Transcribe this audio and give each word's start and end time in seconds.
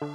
Fala 0.00 0.06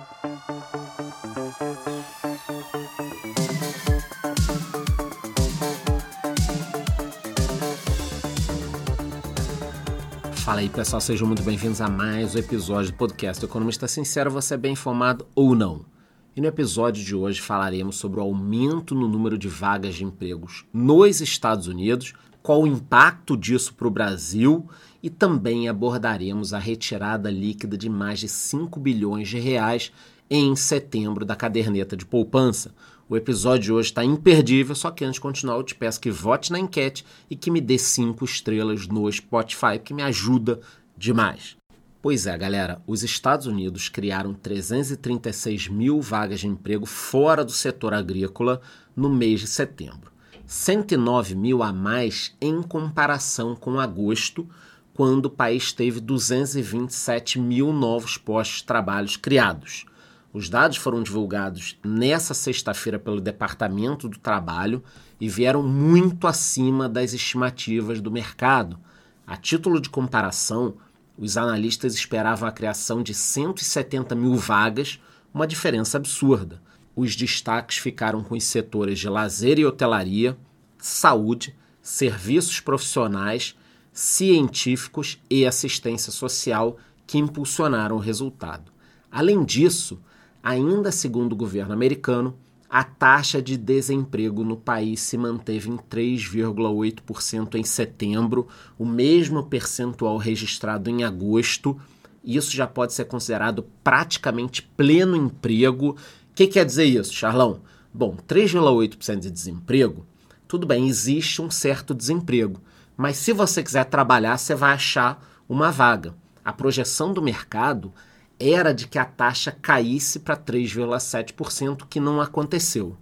aí 10.62 10.70
pessoal, 10.70 11.02
sejam 11.02 11.28
muito 11.28 11.44
bem-vindos 11.44 11.82
a 11.82 11.90
mais 11.90 12.34
um 12.34 12.40
episódio 12.40 12.94
do 12.94 12.98
podcast 12.98 13.44
Economista 13.44 13.86
Sincero, 13.86 14.32
você 14.32 14.54
é 14.54 14.58
bem 14.58 14.72
informado 14.72 15.27
ou 15.36 15.54
não? 15.54 15.86
E 16.34 16.39
no 16.39 16.47
episódio 16.47 17.04
de 17.04 17.13
hoje 17.13 17.41
falaremos 17.41 17.97
sobre 17.97 18.21
o 18.21 18.23
aumento 18.23 18.95
no 18.95 19.09
número 19.09 19.38
de 19.38 19.50
vagas 19.50 19.95
de 19.95 20.05
empregos 20.05 20.65
nos 20.71 21.20
Estados 21.20 21.68
Unidos, 21.68 22.13
qual 22.44 22.64
o 22.64 22.68
impacto 22.68 23.38
disso 23.38 23.73
para 23.73 23.88
o 23.88 23.91
Brasil 23.91 24.70
e 25.02 25.10
também 25.10 25.70
abordaremos 25.70 26.54
a 26.54 26.60
retirada 26.60 27.32
líquida 27.32 27.78
de 27.78 27.89
mais 27.89 28.20
de 28.20 28.28
5 28.28 28.80
bilhões 28.82 29.30
de 29.30 29.39
reais 29.39 29.93
em 30.30 30.54
setembro 30.56 31.24
da 31.24 31.38
caderneta 31.38 31.96
de 31.96 32.05
poupança. 32.05 32.75
O 33.07 33.16
episódio 33.16 33.63
de 33.63 33.73
hoje 33.73 33.89
está 33.89 34.03
imperdível, 34.03 34.75
só 34.75 34.91
que 34.91 35.05
antes 35.05 35.16
de 35.16 35.21
continuar 35.21 35.55
eu 35.55 35.63
te 35.63 35.73
peço 35.73 36.02
que 36.02 36.11
vote 36.11 36.52
na 36.52 36.59
enquete 36.59 37.05
e 37.29 37.35
que 37.35 37.49
me 37.49 37.61
dê 37.61 37.77
5 37.77 38.23
estrelas 38.25 38.88
no 38.88 39.09
Spotify, 39.11 39.80
que 39.83 39.94
me 39.94 40.03
ajuda 40.03 40.59
demais. 40.97 41.55
Pois 42.02 42.27
é, 42.27 42.38
galera, 42.38 42.81
os 42.85 43.03
Estados 43.03 43.47
Unidos 43.47 43.88
criaram 43.88 44.33
336 44.33 45.69
mil 45.69 46.02
vagas 46.02 46.41
de 46.41 46.47
emprego 46.47 46.85
fora 46.85 47.45
do 47.45 47.52
setor 47.52 47.94
agrícola 47.94 48.59
no 48.94 49.09
mês 49.09 49.39
de 49.39 49.47
setembro. 49.47 50.12
109 50.53 51.34
mil 51.34 51.63
a 51.63 51.73
mais 51.73 52.38
em 52.39 52.61
comparação 52.61 53.55
com 53.55 53.80
agosto, 53.80 54.48
quando 54.94 55.25
o 55.25 55.30
país 55.31 55.73
teve 55.73 55.99
227 55.99 57.39
mil 57.39 57.73
novos 57.73 58.20
postos 58.20 58.59
de 58.59 58.66
trabalho 58.66 59.09
criados. 59.20 59.88
Os 60.31 60.49
dados 60.49 60.77
foram 60.77 61.02
divulgados 61.02 61.80
nessa 61.84 62.35
sexta-feira 62.35 63.00
pelo 63.00 63.19
Departamento 63.19 64.08
do 64.08 64.19
Trabalho 64.19 64.83
e 65.19 65.27
vieram 65.27 65.64
muito 65.64 66.27
acima 66.27 66.88
das 66.88 67.14
estimativas 67.14 67.99
do 67.99 68.11
mercado. 68.11 68.77
A 69.25 69.36
título 69.36 69.81
de 69.81 69.89
comparação, 69.89 70.75
os 71.17 71.36
analistas 71.36 71.95
esperavam 71.95 72.47
a 72.47 72.52
criação 72.52 73.02
de 73.02 73.16
170 73.16 74.14
mil 74.14 74.36
vagas, 74.36 75.02
uma 75.33 75.47
diferença 75.47 75.97
absurda. 75.97 76.61
Os 76.95 77.16
destaques 77.16 77.80
ficaram 77.80 78.23
com 78.23 78.36
os 78.36 78.44
setores 78.44 78.99
de 78.99 79.09
lazer 79.09 79.58
e 79.58 79.66
hotelaria, 79.66 80.38
saúde, 80.86 81.56
serviços 81.81 82.59
profissionais, 82.59 83.56
científicos 83.92 85.20
e 85.30 85.45
assistência 85.45 86.12
social 86.12 86.78
que 87.06 87.17
impulsionaram 87.17 87.95
o 87.95 88.00
resultado. 88.00 88.72
Além 89.11 89.44
disso, 89.44 90.00
Ainda 90.44 90.92
segundo 90.92 91.31
o 91.31 91.38
governo 91.38 91.72
americano, 91.72 92.36
a 92.70 92.84
taxa 92.84 93.42
de 93.42 93.56
desemprego 93.56 94.44
no 94.44 94.58
país 94.58 95.00
se 95.00 95.17
manteve 95.17 95.70
em 95.70 95.78
3,8% 95.78 97.56
em 97.56 97.64
setembro, 97.64 98.50
o 98.78 98.86
mesmo 98.86 99.44
percentual 99.44 100.17
registrado 100.17 100.89
em 100.89 101.06
agosto. 101.06 101.80
Isso 102.22 102.52
já 102.52 102.67
pode 102.67 102.92
ser 102.92 103.06
considerado 103.06 103.66
praticamente 103.81 104.61
pleno 104.61 105.16
emprego. 105.16 105.92
O 105.92 105.95
que 106.36 106.48
quer 106.48 106.66
dizer 106.66 106.86
isso, 106.86 107.14
Charlão? 107.14 107.61
Bom, 107.94 108.17
3,8% 108.28 109.20
de 109.20 109.31
desemprego, 109.31 110.06
tudo 110.53 110.67
bem, 110.67 110.87
existe 110.87 111.41
um 111.41 111.49
certo 111.49 111.95
desemprego, 111.95 112.61
mas 112.95 113.17
se 113.17 113.33
você 113.33 113.63
quiser 113.63 113.85
trabalhar, 113.85 114.37
você 114.37 114.53
vai 114.53 114.73
achar 114.73 115.19
uma 115.49 115.71
vaga. 115.71 116.13
A 116.45 116.53
projeção 116.53 117.11
do 117.11 117.23
mercado 117.23 117.91
era 118.39 118.71
de 118.71 118.87
que 118.87 118.99
a 118.99 119.05
taxa 119.05 119.51
caísse 119.51 120.19
para 120.19 120.37
3,7%, 120.37 121.87
que 121.89 121.99
não 121.99 122.21
aconteceu. 122.21 122.95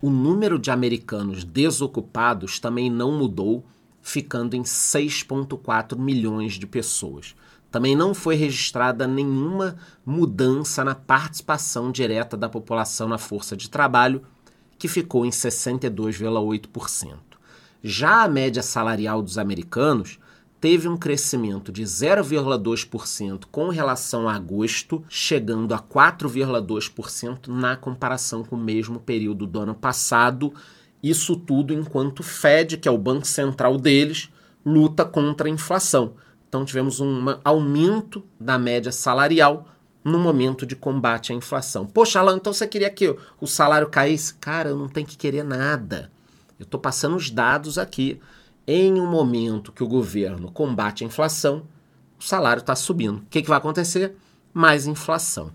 O 0.00 0.10
número 0.10 0.60
de 0.60 0.70
americanos 0.70 1.42
desocupados 1.42 2.60
também 2.60 2.88
não 2.88 3.10
mudou, 3.10 3.66
ficando 4.00 4.54
em 4.54 4.62
6,4 4.62 5.98
milhões 5.98 6.52
de 6.52 6.68
pessoas. 6.68 7.34
Também 7.68 7.96
não 7.96 8.14
foi 8.14 8.36
registrada 8.36 9.08
nenhuma 9.08 9.74
mudança 10.06 10.84
na 10.84 10.94
participação 10.94 11.90
direta 11.90 12.36
da 12.36 12.48
população 12.48 13.08
na 13.08 13.18
força 13.18 13.56
de 13.56 13.68
trabalho, 13.68 14.22
que 14.82 14.88
ficou 14.88 15.24
em 15.24 15.30
62,8%. 15.30 17.16
Já 17.84 18.24
a 18.24 18.28
média 18.28 18.64
salarial 18.64 19.22
dos 19.22 19.38
americanos 19.38 20.18
teve 20.60 20.88
um 20.88 20.96
crescimento 20.96 21.70
de 21.70 21.84
0,2% 21.84 23.44
com 23.48 23.68
relação 23.68 24.28
a 24.28 24.34
agosto, 24.34 25.04
chegando 25.08 25.72
a 25.72 25.78
4,2% 25.78 27.46
na 27.46 27.76
comparação 27.76 28.42
com 28.42 28.56
o 28.56 28.58
mesmo 28.58 28.98
período 28.98 29.46
do 29.46 29.60
ano 29.60 29.74
passado. 29.76 30.52
Isso 31.00 31.36
tudo 31.36 31.72
enquanto 31.72 32.18
o 32.18 32.24
Fed, 32.24 32.76
que 32.76 32.88
é 32.88 32.90
o 32.90 32.98
banco 32.98 33.28
central 33.28 33.78
deles, 33.78 34.30
luta 34.66 35.04
contra 35.04 35.46
a 35.46 35.50
inflação. 35.50 36.14
Então 36.48 36.64
tivemos 36.64 36.98
um 36.98 37.24
aumento 37.44 38.24
da 38.40 38.58
média 38.58 38.90
salarial 38.90 39.68
no 40.04 40.18
momento 40.18 40.66
de 40.66 40.74
combate 40.74 41.32
à 41.32 41.34
inflação. 41.34 41.86
Poxa, 41.86 42.18
Alan, 42.18 42.36
então 42.36 42.52
você 42.52 42.66
queria 42.66 42.90
que 42.90 43.16
o 43.40 43.46
salário 43.46 43.88
caísse? 43.88 44.34
Cara, 44.34 44.70
eu 44.70 44.78
não 44.78 44.88
tenho 44.88 45.06
que 45.06 45.16
querer 45.16 45.44
nada. 45.44 46.10
Eu 46.58 46.64
estou 46.64 46.80
passando 46.80 47.16
os 47.16 47.30
dados 47.30 47.78
aqui 47.78 48.20
em 48.66 49.00
um 49.00 49.06
momento 49.06 49.72
que 49.72 49.82
o 49.82 49.88
governo 49.88 50.50
combate 50.50 51.04
a 51.04 51.06
inflação, 51.06 51.62
o 52.18 52.22
salário 52.22 52.60
está 52.60 52.74
subindo. 52.74 53.18
O 53.18 53.26
que, 53.28 53.42
que 53.42 53.48
vai 53.48 53.58
acontecer? 53.58 54.14
Mais 54.52 54.86
inflação. 54.86 55.52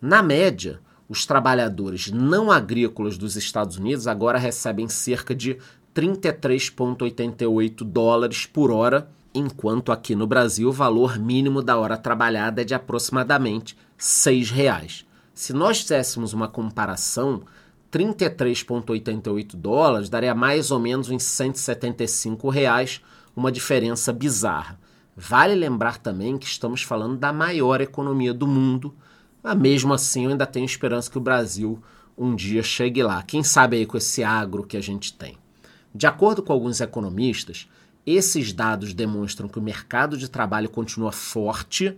Na 0.00 0.22
média, 0.22 0.80
os 1.08 1.24
trabalhadores 1.24 2.10
não 2.10 2.50
agrícolas 2.50 3.16
dos 3.16 3.36
Estados 3.36 3.76
Unidos 3.76 4.06
agora 4.06 4.38
recebem 4.38 4.88
cerca 4.88 5.34
de 5.34 5.58
33,88 5.94 7.84
dólares 7.84 8.46
por 8.46 8.70
hora, 8.70 9.10
enquanto 9.34 9.92
aqui 9.92 10.14
no 10.14 10.26
Brasil 10.26 10.68
o 10.68 10.72
valor 10.72 11.18
mínimo 11.18 11.62
da 11.62 11.76
hora 11.76 11.96
trabalhada 11.96 12.62
é 12.62 12.64
de 12.64 12.74
aproximadamente 12.74 13.74
R$ 13.74 14.04
6,00. 14.04 15.04
Se 15.34 15.52
nós 15.52 15.80
fizéssemos 15.80 16.32
uma 16.32 16.48
comparação 16.48 17.42
33,88 17.90 19.54
dólares 19.54 20.08
daria 20.08 20.34
mais 20.34 20.70
ou 20.70 20.78
menos 20.78 21.10
uns 21.10 21.22
175 21.22 22.48
reais, 22.48 23.02
uma 23.36 23.52
diferença 23.52 24.12
bizarra. 24.12 24.78
Vale 25.14 25.54
lembrar 25.54 25.98
também 25.98 26.38
que 26.38 26.46
estamos 26.46 26.82
falando 26.82 27.18
da 27.18 27.32
maior 27.32 27.80
economia 27.80 28.32
do 28.32 28.46
mundo, 28.46 28.94
mas 29.42 29.58
mesmo 29.58 29.92
assim 29.92 30.24
eu 30.24 30.30
ainda 30.30 30.46
tenho 30.46 30.64
esperança 30.64 31.10
que 31.10 31.18
o 31.18 31.20
Brasil 31.20 31.82
um 32.16 32.34
dia 32.34 32.62
chegue 32.62 33.02
lá. 33.02 33.22
Quem 33.22 33.42
sabe 33.42 33.76
aí 33.76 33.86
com 33.86 33.96
esse 33.96 34.24
agro 34.24 34.64
que 34.64 34.76
a 34.76 34.80
gente 34.80 35.12
tem. 35.12 35.36
De 35.94 36.06
acordo 36.06 36.42
com 36.42 36.52
alguns 36.52 36.80
economistas, 36.80 37.68
esses 38.06 38.52
dados 38.52 38.92
demonstram 38.92 39.48
que 39.48 39.58
o 39.58 39.62
mercado 39.62 40.16
de 40.16 40.28
trabalho 40.28 40.68
continua 40.68 41.12
forte 41.12 41.96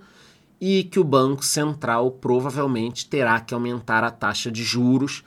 e 0.60 0.84
que 0.84 1.00
o 1.00 1.04
Banco 1.04 1.44
Central 1.44 2.10
provavelmente 2.10 3.08
terá 3.08 3.40
que 3.40 3.54
aumentar 3.54 4.04
a 4.04 4.10
taxa 4.10 4.50
de 4.50 4.62
juros 4.62 5.24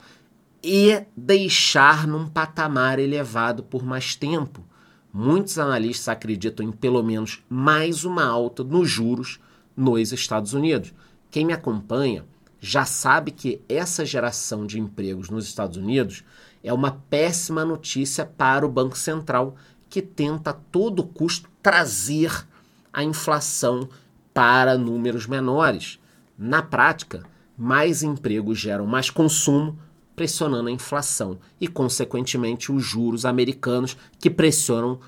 e 0.62 1.02
deixar 1.16 2.06
num 2.06 2.28
patamar 2.28 2.98
elevado 2.98 3.62
por 3.62 3.84
mais 3.84 4.14
tempo. 4.14 4.64
Muitos 5.12 5.58
analistas 5.58 6.08
acreditam 6.08 6.66
em 6.66 6.72
pelo 6.72 7.02
menos 7.02 7.42
mais 7.48 8.04
uma 8.04 8.24
alta 8.24 8.62
nos 8.62 8.90
juros 8.90 9.40
nos 9.76 10.12
Estados 10.12 10.54
Unidos. 10.54 10.92
Quem 11.30 11.44
me 11.44 11.52
acompanha 11.52 12.24
já 12.60 12.84
sabe 12.84 13.30
que 13.30 13.60
essa 13.68 14.04
geração 14.04 14.66
de 14.66 14.80
empregos 14.80 15.30
nos 15.30 15.46
Estados 15.46 15.76
Unidos 15.76 16.24
é 16.62 16.72
uma 16.72 16.90
péssima 17.08 17.64
notícia 17.64 18.26
para 18.26 18.66
o 18.66 18.70
Banco 18.70 18.98
Central, 18.98 19.54
que 19.88 20.02
tenta 20.02 20.50
a 20.50 20.52
todo 20.52 21.04
custo 21.04 21.48
trazer 21.62 22.46
a 22.92 23.02
inflação 23.02 23.88
para 24.32 24.78
números 24.78 25.26
menores. 25.26 25.98
Na 26.36 26.62
prática, 26.62 27.24
mais 27.56 28.02
empregos 28.02 28.58
geram 28.58 28.84
mais 28.86 29.08
consumo, 29.10 29.78
pressionando 30.14 30.68
a 30.68 30.72
inflação 30.72 31.38
e, 31.60 31.68
consequentemente, 31.68 32.72
os 32.72 32.84
juros 32.84 33.24
americanos 33.24 33.96
que 34.18 34.28
pressionam 34.28 34.98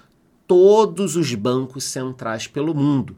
todos 0.46 1.16
os 1.16 1.34
bancos 1.34 1.84
centrais 1.84 2.46
pelo 2.48 2.74
mundo, 2.74 3.14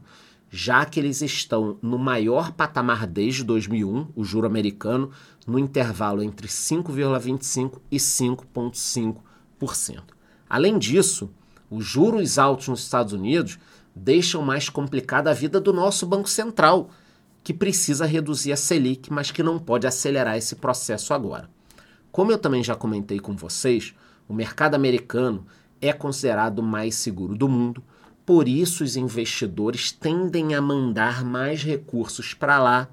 já 0.51 0.83
que 0.85 0.99
eles 0.99 1.21
estão 1.23 1.77
no 1.81 1.97
maior 1.97 2.51
patamar 2.51 3.07
desde 3.07 3.43
2001, 3.43 4.09
o 4.15 4.23
juro 4.23 4.45
americano, 4.45 5.09
no 5.47 5.57
intervalo 5.57 6.21
entre 6.21 6.47
5,25% 6.47 7.79
e 7.91 7.97
5,5%. 7.97 10.03
Além 10.47 10.77
disso, 10.77 11.31
os 11.75 11.85
juros 11.85 12.37
altos 12.37 12.67
nos 12.67 12.81
Estados 12.81 13.13
Unidos 13.13 13.57
deixam 13.95 14.41
mais 14.41 14.69
complicada 14.69 15.31
a 15.31 15.33
vida 15.33 15.59
do 15.59 15.73
nosso 15.73 16.05
Banco 16.05 16.29
Central, 16.29 16.89
que 17.43 17.53
precisa 17.53 18.05
reduzir 18.05 18.51
a 18.51 18.57
Selic, 18.57 19.11
mas 19.11 19.31
que 19.31 19.43
não 19.43 19.59
pode 19.59 19.85
acelerar 19.85 20.37
esse 20.37 20.55
processo 20.55 21.13
agora. 21.13 21.49
Como 22.11 22.31
eu 22.31 22.37
também 22.37 22.63
já 22.63 22.75
comentei 22.75 23.19
com 23.19 23.35
vocês, 23.35 23.93
o 24.27 24.33
mercado 24.33 24.75
americano 24.75 25.45
é 25.81 25.91
considerado 25.91 26.59
o 26.59 26.63
mais 26.63 26.95
seguro 26.95 27.35
do 27.35 27.49
mundo, 27.49 27.83
por 28.25 28.47
isso 28.47 28.83
os 28.83 28.95
investidores 28.95 29.91
tendem 29.91 30.55
a 30.55 30.61
mandar 30.61 31.25
mais 31.25 31.63
recursos 31.63 32.33
para 32.33 32.57
lá 32.59 32.87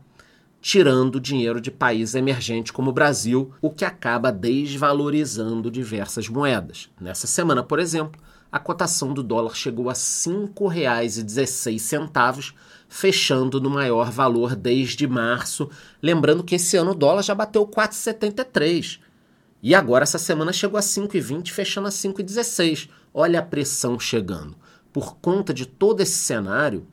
tirando 0.60 1.20
dinheiro 1.20 1.60
de 1.60 1.70
países 1.70 2.14
emergentes 2.14 2.70
como 2.70 2.90
o 2.90 2.92
Brasil, 2.92 3.52
o 3.60 3.70
que 3.70 3.84
acaba 3.84 4.30
desvalorizando 4.30 5.70
diversas 5.70 6.28
moedas. 6.28 6.90
Nessa 7.00 7.26
semana, 7.26 7.62
por 7.62 7.78
exemplo, 7.78 8.20
a 8.52 8.58
cotação 8.58 9.14
do 9.14 9.22
dólar 9.22 9.54
chegou 9.54 9.88
a 9.88 9.92
R$ 9.92 9.98
5,16, 9.98 12.52
fechando 12.88 13.60
no 13.60 13.70
maior 13.70 14.10
valor 14.10 14.56
desde 14.56 15.06
março. 15.06 15.70
Lembrando 16.02 16.42
que 16.42 16.56
esse 16.56 16.76
ano 16.76 16.90
o 16.90 16.94
dólar 16.94 17.22
já 17.22 17.32
bateu 17.34 17.64
4,73. 17.66 18.98
E 19.62 19.74
agora 19.74 20.02
essa 20.02 20.18
semana 20.18 20.52
chegou 20.52 20.78
a 20.78 20.82
5,20, 20.82 21.50
fechando 21.50 21.86
a 21.86 21.90
5,16. 21.90 22.88
Olha 23.14 23.38
a 23.38 23.42
pressão 23.42 24.00
chegando. 24.00 24.56
Por 24.92 25.16
conta 25.18 25.54
de 25.54 25.66
todo 25.66 26.00
esse 26.00 26.18
cenário, 26.18 26.84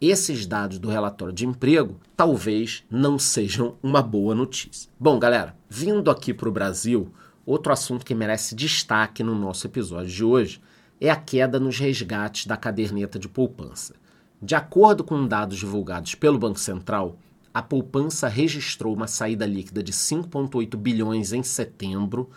esses 0.00 0.44
dados 0.44 0.78
do 0.78 0.88
relatório 0.88 1.32
de 1.32 1.46
emprego 1.46 2.00
talvez 2.16 2.82
não 2.90 3.16
sejam 3.18 3.76
uma 3.82 4.02
boa 4.02 4.34
notícia. 4.34 4.90
Bom, 4.98 5.20
galera, 5.20 5.54
vindo 5.68 6.10
aqui 6.10 6.34
para 6.34 6.48
o 6.48 6.52
Brasil, 6.52 7.12
outro 7.44 7.72
assunto 7.72 8.04
que 8.04 8.14
merece 8.14 8.56
destaque 8.56 9.22
no 9.22 9.34
nosso 9.34 9.66
episódio 9.66 10.10
de 10.10 10.24
hoje 10.24 10.60
é 11.00 11.10
a 11.10 11.16
queda 11.16 11.60
nos 11.60 11.78
resgates 11.78 12.46
da 12.46 12.56
caderneta 12.56 13.18
de 13.18 13.28
poupança. 13.28 13.94
De 14.40 14.54
acordo 14.54 15.02
com 15.02 15.26
dados 15.26 15.58
divulgados 15.58 16.14
pelo 16.14 16.38
Banco 16.38 16.58
Central, 16.58 17.18
a 17.52 17.62
poupança 17.62 18.28
registrou 18.28 18.94
uma 18.94 19.06
saída 19.06 19.46
líquida 19.46 19.82
de 19.82 19.92
5,8 19.92 20.76
bilhões 20.76 21.32
em 21.32 21.42
setembro. 21.42 22.30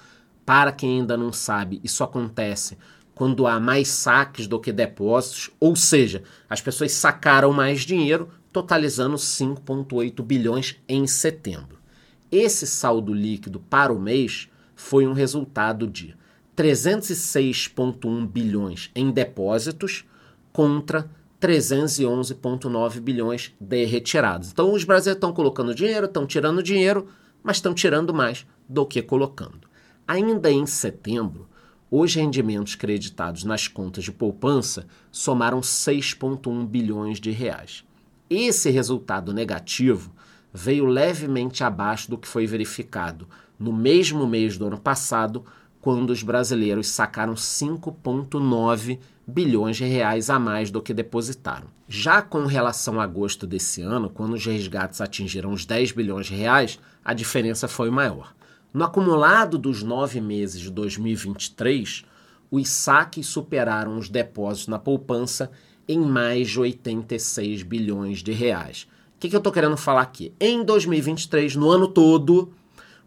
Para 0.46 0.72
quem 0.72 1.00
ainda 1.02 1.18
não 1.18 1.34
sabe, 1.34 1.82
isso 1.84 2.04
acontece 2.04 2.78
quando 3.14 3.46
há 3.46 3.60
mais 3.60 3.90
saques 3.90 4.48
do 4.48 4.58
que 4.62 4.72
depósitos, 4.72 5.52
ou 5.60 5.76
seja, 5.76 6.24
as 6.50 6.62
pessoas 6.62 6.94
sacaram 6.94 7.52
mais 7.52 7.82
dinheiro, 7.82 8.30
totalizando 8.50 9.18
5,8 9.18 10.24
bilhões 10.24 10.78
em 10.88 11.06
setembro. 11.06 11.78
Esse 12.32 12.66
saldo 12.66 13.14
líquido 13.14 13.60
para 13.60 13.92
o 13.92 14.00
mês 14.00 14.48
foi 14.74 15.06
um 15.06 15.12
resultado 15.12 15.86
de 15.86 16.16
306,1 16.60 18.28
bilhões 18.28 18.92
em 18.94 19.10
depósitos 19.12 20.04
contra 20.52 21.10
311,9 21.40 23.00
bilhões 23.00 23.54
de 23.58 23.86
retirados. 23.86 24.52
Então, 24.52 24.74
os 24.74 24.84
brasileiros 24.84 25.16
estão 25.16 25.32
colocando 25.32 25.74
dinheiro, 25.74 26.06
estão 26.06 26.28
tirando 26.28 26.62
dinheiro, 26.62 27.08
mas 27.42 27.58
estão 27.58 27.74
tirando 27.74 28.14
mais 28.14 28.46
do 28.68 28.86
que 28.86 29.02
colocando. 29.02 29.70
Ainda 30.06 30.52
em 30.52 30.66
setembro, 30.66 31.48
os 31.90 32.14
rendimentos 32.14 32.76
creditados 32.76 33.46
nas 33.46 33.70
contas 33.70 34.04
de 34.04 34.12
poupança 34.12 34.86
somaram 35.10 35.62
6,1 35.62 36.68
bilhões 36.68 37.22
de 37.22 37.32
reais. 37.32 37.86
Esse 38.30 38.70
resultado 38.70 39.34
negativo 39.34 40.12
veio 40.54 40.86
levemente 40.86 41.64
abaixo 41.64 42.10
do 42.10 42.18
que 42.18 42.28
foi 42.28 42.46
verificado 42.46 43.30
no 43.58 43.72
mesmo 43.72 44.28
mês 44.28 44.58
do 44.58 44.68
ano 44.68 44.80
passado, 44.80 45.46
quando 45.81 46.10
os 46.10 46.24
brasileiros 46.24 46.88
sacaram 46.88 47.34
5,9 47.34 49.00
bilhões 49.26 49.78
de 49.78 49.86
reais 49.86 50.30
a 50.30 50.40
mais 50.40 50.72
do 50.72 50.81
que 50.81 50.94
depositaram. 50.94 51.68
Já 51.88 52.22
com 52.22 52.46
relação 52.46 53.00
a 53.00 53.04
agosto 53.04 53.48
desse 53.48 53.81
ano, 53.81 54.10
quando 54.10 54.34
os 54.34 54.46
resgates 54.46 55.02
atingiram 55.02 55.52
os 55.52 55.66
10 55.66 55.92
bilhões 55.92 56.28
de 56.28 56.36
reais, 56.36 56.80
a 57.04 57.14
diferença 57.14 57.68
foi 57.68 57.90
maior. 57.90 58.34
No 58.74 58.84
acumulado 58.84 59.58
dos 59.58 59.81
nove 59.81 60.22
meses 60.22 60.62
de 60.62 60.70
2023, 60.70 62.06
os 62.52 62.70
saques 62.70 63.28
superaram 63.28 63.98
os 63.98 64.10
depósitos 64.10 64.68
na 64.68 64.78
poupança 64.78 65.50
em 65.88 66.00
mais 66.00 66.50
de 66.50 66.60
86 66.60 67.64
bilhões 67.64 68.22
de 68.22 68.31
reais. 68.31 68.88
O 69.16 69.20
que, 69.20 69.30
que 69.30 69.36
eu 69.36 69.40
estou 69.40 69.52
querendo 69.52 69.76
falar 69.76 70.02
aqui? 70.02 70.34
Em 70.40 70.64
2023, 70.64 71.56
no 71.56 71.70
ano 71.70 71.88
todo, 71.88 72.54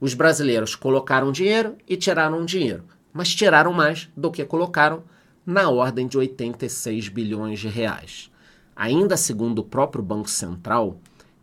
os 0.03 0.15
brasileiros 0.15 0.75
colocaram 0.75 1.31
dinheiro 1.31 1.77
e 1.89 1.97
tiraram 1.97 2.45
dinheiro, 2.45 2.83
mas 3.13 3.33
tiraram 3.33 3.73
mais 3.73 4.09
do 4.17 4.33
que 4.33 4.45
colocaram, 4.45 5.05
na 5.47 5.71
ordem 5.71 6.09
de 6.09 6.19
86 6.19 7.09
bilhões 7.09 7.61
de 7.61 7.69
reais. 7.69 8.29
Ainda 8.75 9.17
segundo 9.17 9.61
o 9.61 9.65
próprio 9.65 10.03
Banco 10.03 10.29
Central, 10.29 10.99